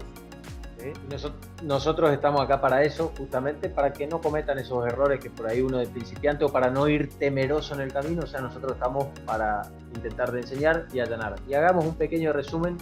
[1.64, 5.62] nosotros estamos acá para eso, justamente para que no cometan esos errores que por ahí
[5.62, 8.24] uno de principiante o para no ir temeroso en el camino.
[8.24, 9.62] O sea, nosotros estamos para
[9.96, 11.36] intentar de enseñar y allanar.
[11.48, 12.78] Y hagamos un pequeño resumen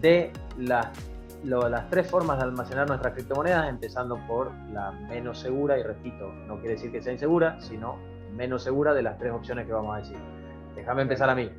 [0.00, 0.86] de las,
[1.42, 6.58] las tres formas de almacenar nuestras criptomonedas, empezando por la menos segura, y repito, no
[6.58, 7.96] quiere decir que sea insegura, sino
[8.36, 10.16] menos segura de las tres opciones que vamos a decir.
[10.74, 11.50] Déjame empezar a mí.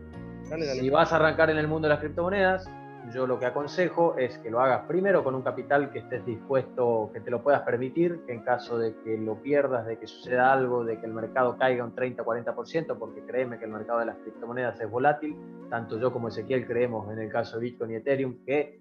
[0.60, 2.70] Si vas a arrancar en el mundo de las criptomonedas,
[3.12, 7.10] yo lo que aconsejo es que lo hagas primero con un capital que estés dispuesto,
[7.14, 10.54] que te lo puedas permitir, que en caso de que lo pierdas, de que suceda
[10.54, 14.18] algo, de que el mercado caiga un 30-40%, porque créeme que el mercado de las
[14.18, 15.36] criptomonedas es volátil,
[15.70, 18.80] tanto yo como Ezequiel creemos en el caso de Bitcoin y Ethereum que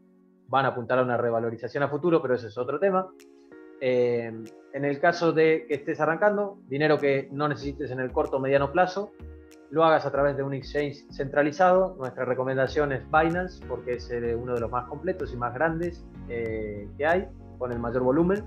[0.48, 3.08] van a apuntar a una revalorización a futuro, pero ese es otro tema.
[3.80, 4.32] Eh,
[4.72, 8.40] en el caso de que estés arrancando, dinero que no necesites en el corto o
[8.40, 9.12] mediano plazo,
[9.72, 11.96] lo hagas a través de un exchange centralizado.
[11.98, 16.04] Nuestra recomendación es Binance porque es eh, uno de los más completos y más grandes
[16.28, 17.26] eh, que hay,
[17.58, 18.44] con el mayor volumen.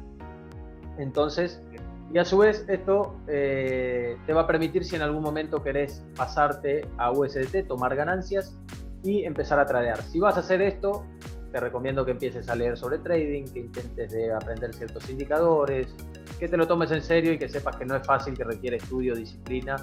[0.99, 1.63] Entonces,
[2.13, 6.05] y a su vez esto eh, te va a permitir si en algún momento querés
[6.15, 8.55] pasarte a USDT, tomar ganancias
[9.03, 9.99] y empezar a tradear.
[10.03, 11.07] Si vas a hacer esto,
[11.51, 15.87] te recomiendo que empieces a leer sobre trading, que intentes de aprender ciertos indicadores,
[16.39, 18.77] que te lo tomes en serio y que sepas que no es fácil, que requiere
[18.77, 19.77] estudio, disciplina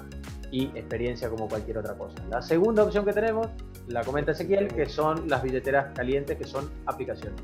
[0.53, 2.15] y experiencia como cualquier otra cosa.
[2.29, 3.47] La segunda opción que tenemos,
[3.87, 7.41] la comenta Ezequiel, que son las billeteras calientes, que son aplicaciones.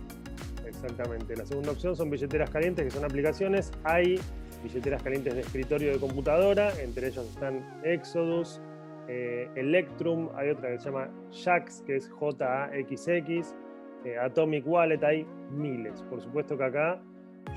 [0.64, 1.36] Exactamente.
[1.36, 3.72] La segunda opción son billeteras calientes, que son aplicaciones.
[3.84, 4.20] Hay
[4.64, 8.62] billeteras calientes de escritorio de computadora, entre ellos están Exodus,
[9.08, 13.56] eh, Electrum, hay otra que se llama Jax, que es J-A-X-X,
[14.06, 16.04] eh, Atomic Wallet, hay miles.
[16.04, 17.02] Por supuesto que acá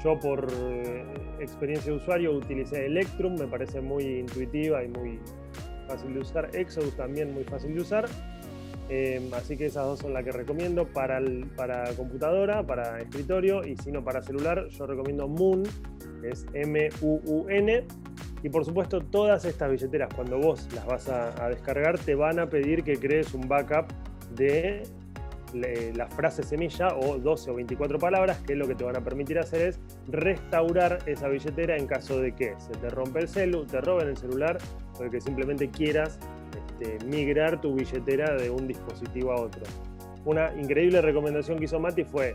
[0.02, 1.04] yo por eh,
[1.40, 5.20] experiencia de usuario utilicé Electrum, me parece muy intuitiva y muy
[5.86, 6.50] fácil de usar.
[6.54, 8.08] Exodus también muy fácil de usar.
[8.88, 11.20] Em, así que esas dos son las que recomiendo para,
[11.56, 15.62] para computadora, para escritorio y si no para celular, yo recomiendo Moon,
[16.22, 17.86] es M-U-U-N.
[18.42, 22.50] Y por supuesto, todas estas billeteras, cuando vos las vas a descargar, te van a
[22.50, 23.86] pedir que crees un backup
[24.34, 24.82] de
[25.52, 29.38] la frase semilla o 12 o 24 palabras que lo que te van a permitir
[29.38, 33.80] hacer es restaurar esa billetera en caso de que se te rompe el celu, te
[33.80, 34.58] roben el celular
[34.98, 36.18] o de que simplemente quieras
[36.56, 39.62] este, migrar tu billetera de un dispositivo a otro.
[40.24, 42.34] Una increíble recomendación que hizo Mati fue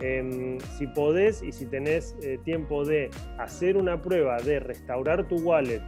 [0.00, 5.36] Em, si podés y si tenés eh, tiempo de hacer una prueba de restaurar tu
[5.36, 5.82] wallet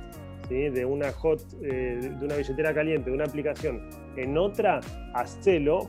[0.48, 4.80] de una hot, eh, de una billetera caliente, de una aplicación en otra,
[5.14, 5.88] hacelo.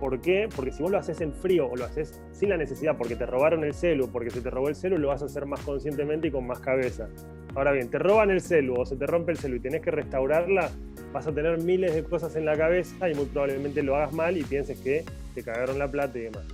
[0.00, 0.48] ¿Por qué?
[0.54, 3.24] Porque si vos lo haces en frío o lo haces sin la necesidad porque te
[3.24, 6.28] robaron el celu, porque se te robó el celu, lo vas a hacer más conscientemente
[6.28, 7.08] y con más cabeza.
[7.54, 9.90] Ahora bien, te roban el celu o se te rompe el celu y tenés que
[9.90, 10.70] restaurarla,
[11.12, 14.36] vas a tener miles de cosas en la cabeza y muy probablemente lo hagas mal
[14.36, 15.04] y pienses que
[15.34, 16.44] te cagaron la plata y demás.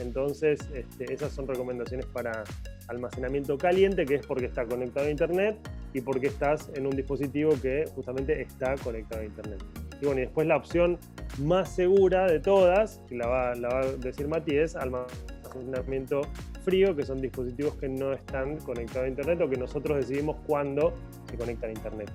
[0.00, 2.44] Entonces, este, esas son recomendaciones para
[2.88, 5.56] almacenamiento caliente, que es porque está conectado a Internet
[5.92, 9.62] y porque estás en un dispositivo que justamente está conectado a Internet.
[10.00, 10.98] Y bueno, y después la opción
[11.42, 16.22] más segura de todas, que la va, a decir Mati, es almacenamiento
[16.64, 20.92] frío, que son dispositivos que no están conectados a Internet o que nosotros decidimos cuándo
[21.30, 22.10] se conectan a Internet.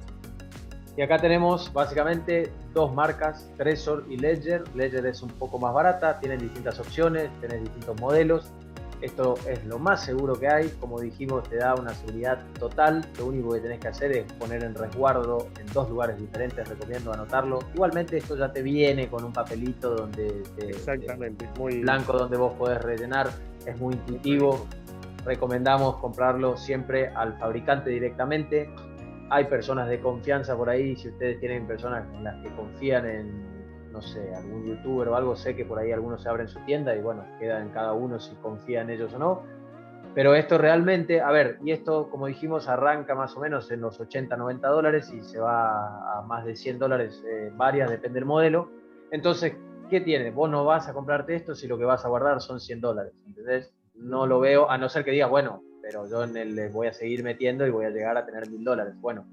[0.98, 4.64] Y acá tenemos básicamente dos marcas, Trezor y Ledger.
[4.76, 8.52] Ledger es un poco más barata, tienen distintas opciones, tienen distintos modelos.
[9.02, 13.06] Esto es lo más seguro que hay, como dijimos, te da una seguridad total.
[13.18, 17.12] Lo único que tenés que hacer es poner en resguardo en dos lugares diferentes, recomiendo
[17.12, 17.60] anotarlo.
[17.74, 22.82] Igualmente esto ya te viene con un papelito donde Exactamente, muy blanco donde vos podés
[22.82, 23.30] rellenar,
[23.66, 24.68] es muy intuitivo.
[25.26, 28.70] Recomendamos comprarlo siempre al fabricante directamente
[29.32, 33.51] hay personas de confianza por ahí, si ustedes tienen personas en las que confían en,
[33.92, 36.96] no sé, algún youtuber o algo, sé que por ahí algunos se abren su tienda
[36.96, 39.44] y bueno, queda en cada uno si confía en ellos o no.
[40.14, 44.00] Pero esto realmente, a ver, y esto como dijimos arranca más o menos en los
[44.00, 48.26] 80, 90 dólares y se va a más de 100 dólares eh, varias, depende del
[48.26, 48.70] modelo.
[49.12, 49.56] Entonces,
[49.90, 50.32] ¿qué tiene?
[50.32, 53.14] Vos no vas a comprarte esto si lo que vas a guardar son 100 dólares,
[53.26, 53.74] ¿entendés?
[53.96, 56.94] No lo veo, a no ser que digas, bueno, pero yo en el voy a
[56.94, 58.94] seguir metiendo y voy a llegar a tener mil dólares.
[59.00, 59.26] Bueno,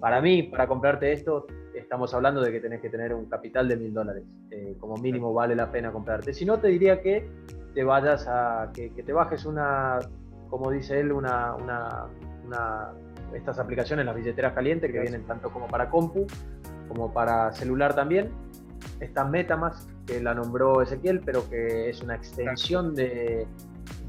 [0.00, 3.76] para mí, para comprarte esto, estamos hablando de que tenés que tener un capital de
[3.76, 4.24] mil dólares.
[4.50, 6.34] Eh, como mínimo vale la pena comprarte.
[6.34, 7.28] Si no, te diría que
[7.74, 9.98] te vayas a, que, te bajes una,
[10.48, 12.06] como dice él, una, una,
[12.44, 12.92] una,
[13.34, 16.26] estas aplicaciones, las billeteras calientes, que vienen tanto como para compu,
[16.88, 18.30] como para celular también.
[19.00, 23.46] Está Metamask, que la nombró Ezequiel, pero que es una extensión de,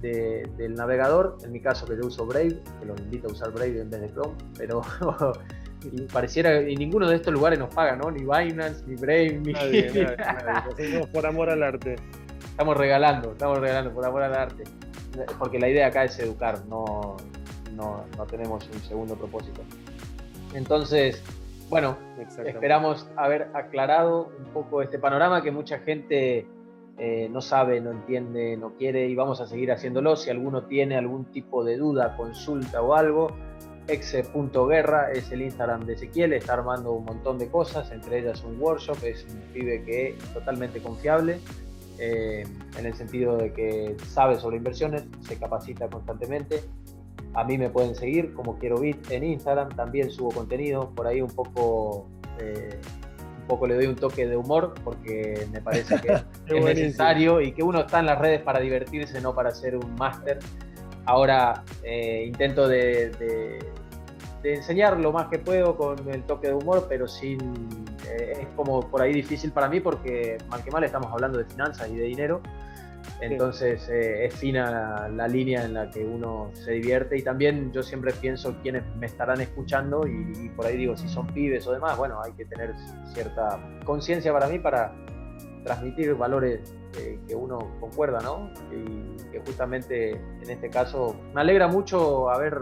[0.01, 3.81] del navegador, en mi caso que yo uso Brave, que los invito a usar Brave
[3.81, 4.81] en vez de Chrome, pero
[5.91, 8.11] y pareciera y ninguno de estos lugares nos paga, ¿no?
[8.11, 10.17] Ni Binance, ni Brave, ni nadie,
[11.13, 11.95] por amor al arte.
[12.43, 14.63] Estamos regalando, estamos regalando por amor al arte.
[15.37, 17.17] Porque la idea acá es educar, no,
[17.75, 19.61] no, no tenemos un segundo propósito.
[20.53, 21.21] Entonces,
[21.69, 21.97] bueno,
[22.45, 26.45] esperamos haber aclarado un poco este panorama que mucha gente
[26.99, 30.15] eh, no sabe, no entiende, no quiere y vamos a seguir haciéndolo.
[30.15, 33.35] Si alguno tiene algún tipo de duda, consulta o algo,
[33.87, 38.59] exe.guerra es el Instagram de Ezequiel, está armando un montón de cosas, entre ellas un
[38.59, 41.39] workshop, es un pibe que es totalmente confiable.
[41.99, 42.43] Eh,
[42.77, 46.61] en el sentido de que sabe sobre inversiones, se capacita constantemente.
[47.33, 51.21] A mí me pueden seguir como quiero bit en Instagram, también subo contenido, por ahí
[51.21, 52.07] un poco
[52.39, 52.79] eh,
[53.47, 56.13] poco le doy un toque de humor porque me parece que
[56.55, 59.95] es necesario y que uno está en las redes para divertirse, no para ser un
[59.95, 60.39] máster.
[61.05, 63.59] Ahora eh, intento de,
[64.43, 67.39] enseñar lo más que puedo con el toque de humor, pero sin
[68.09, 71.45] eh, es como por ahí difícil para mí porque mal que mal estamos hablando de
[71.45, 72.41] finanzas y de dinero.
[73.19, 77.83] Entonces eh, es fina la, línea en la que uno se divierte y también yo
[77.83, 81.97] siempre pienso quienes me estarán escuchando y, por ahí digo si son pibes o demás,
[81.97, 82.73] bueno, hay que tener
[83.13, 84.93] cierta conciencia para mí para
[85.63, 86.73] transmitir valores
[87.27, 88.51] que uno concuerda, ¿no?
[88.71, 92.61] Y que justamente en este caso me alegra mucho haber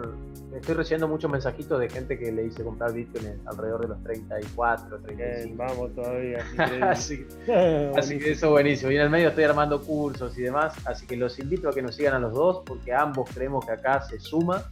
[0.55, 4.99] estoy recibiendo muchos mensajitos de gente que le hice comprar Bitcoin alrededor de los 34,
[4.99, 5.55] 35.
[5.57, 6.45] vamos todavía.
[6.81, 7.25] así,
[7.95, 8.91] así, que eso buenísimo.
[8.91, 11.81] Y en el medio estoy armando cursos y demás, así que los invito a que
[11.81, 14.63] nos sigan a los dos porque ambos creemos que acá se suma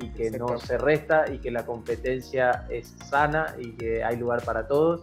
[0.00, 4.42] y que no se resta y que la competencia es sana y que hay lugar
[4.44, 5.02] para todos.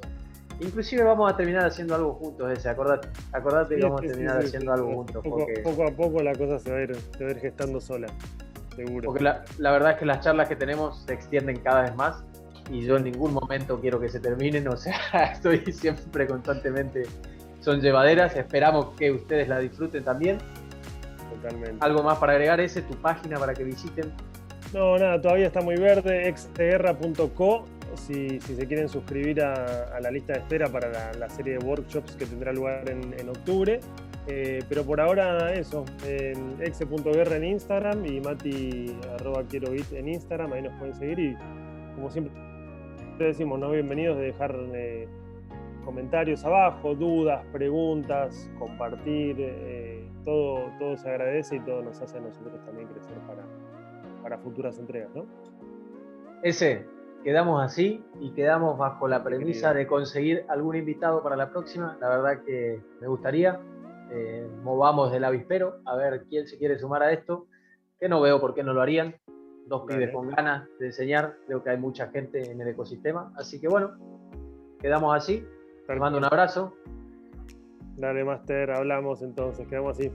[0.60, 2.70] Inclusive vamos a terminar haciendo algo juntos, ese.
[2.70, 5.24] Acordate, acordate que vamos a terminar haciendo algo juntos.
[5.24, 7.80] Poco, poco, a poco la cosa se va, a ir, se va a ir gestando
[7.80, 8.08] sola.
[9.04, 12.24] Porque la, verdad es que las charlas que tenemos se extienden cada vez más
[12.72, 14.96] y yo en ningún momento quiero que se terminen, o sea,
[15.34, 17.04] estoy siempre constantemente,
[17.62, 20.38] son llevaderas, esperamos que ustedes la disfruten también.
[21.30, 21.78] Totalmente.
[21.80, 24.12] ¿Algo más para agregar ese, tu página para que visiten?
[24.74, 27.66] No, nada, todavía está muy verde, xterra.co,
[27.96, 32.26] si, se quieren suscribir a, la lista de espera para la, serie de workshops que
[32.26, 33.80] tendrá lugar en, octubre.
[34.28, 40.54] Eh, pero por ahora eso, en exe.guerra en Instagram y mati arroba quiero en Instagram,
[40.54, 41.36] ahí nos pueden seguir y
[41.96, 42.34] como siempre
[43.18, 45.08] decimos, no bienvenidos de dejar eh,
[45.84, 52.22] comentarios abajo, dudas, preguntas, compartir, eh, todo, todo se agradece y todo nos hace a
[52.22, 53.44] nosotros también crecer para,
[54.22, 55.26] para futuras entregas, ¿no?
[56.44, 56.86] Ese,
[57.24, 61.98] quedamos así y quedamos bajo la premisa de conseguir algún invitado para la próxima.
[62.00, 63.60] La verdad que me gustaría.
[64.12, 67.46] Eh, movamos del avispero a ver quién se quiere sumar a esto,
[68.00, 69.16] que no veo por qué no lo harían.
[69.68, 73.32] Dos pibes con ganas de enseñar, creo que hay mucha gente en el ecosistema.
[73.36, 73.92] Así que bueno,
[74.80, 75.46] quedamos así.
[75.86, 76.74] Te mando un abrazo.
[77.98, 80.12] Dale, Master, hablamos entonces, quedamos así.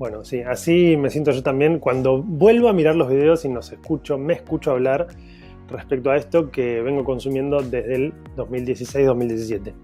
[0.00, 3.70] Bueno, sí, así me siento yo también cuando vuelvo a mirar los videos y nos
[3.70, 5.08] escucho, me escucho hablar
[5.68, 9.74] respecto a esto que vengo consumiendo desde el 2016-2017.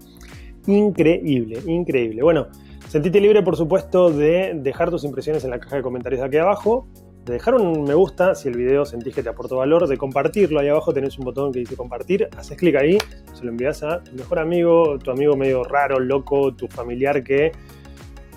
[0.65, 2.23] Increíble, increíble.
[2.23, 2.47] Bueno,
[2.87, 6.87] sentite libre, por supuesto, de dejar tus impresiones en la caja de comentarios aquí abajo,
[7.23, 10.59] de dejar un me gusta si el video sentís que te aportó valor, de compartirlo.
[10.59, 12.97] Ahí abajo tenés un botón que dice compartir, haces clic ahí,
[13.33, 17.51] se lo envías a tu mejor amigo, tu amigo medio raro, loco, tu familiar que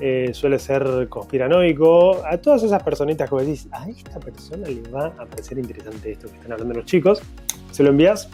[0.01, 4.82] eh, suele ser conspiranoico, a todas esas personitas que vos decís, a esta persona le
[4.90, 7.22] va a parecer interesante esto que están hablando los chicos,
[7.70, 8.28] se lo envías.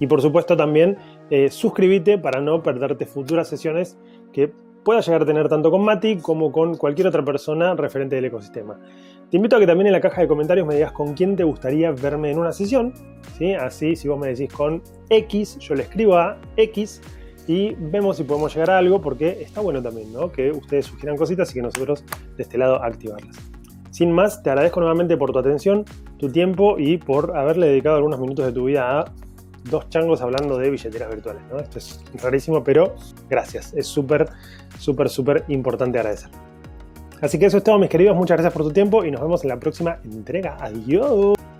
[0.00, 0.96] Y por supuesto también
[1.30, 3.96] eh, suscríbete para no perderte futuras sesiones
[4.32, 4.50] que
[4.82, 8.78] pueda llegar a tener tanto con Mati como con cualquier otra persona referente del ecosistema.
[9.30, 11.44] Te invito a que también en la caja de comentarios me digas con quién te
[11.44, 12.92] gustaría verme en una sesión.
[13.38, 13.52] ¿sí?
[13.52, 17.00] Así, si vos me decís con X, yo le escribo a X
[17.50, 20.30] y vemos si podemos llegar a algo porque está bueno también, ¿no?
[20.30, 22.04] Que ustedes sugieran cositas y que nosotros
[22.36, 23.36] de este lado activarlas.
[23.90, 25.84] Sin más, te agradezco nuevamente por tu atención,
[26.16, 29.12] tu tiempo y por haberle dedicado algunos minutos de tu vida a
[29.68, 31.58] dos changos hablando de billeteras virtuales, ¿no?
[31.58, 32.94] Esto es rarísimo, pero
[33.28, 33.74] gracias.
[33.74, 34.28] Es súper,
[34.78, 36.30] súper, súper importante agradecer.
[37.20, 38.14] Así que eso es todo, mis queridos.
[38.14, 40.56] Muchas gracias por tu tiempo y nos vemos en la próxima entrega.
[40.60, 41.40] Adiós.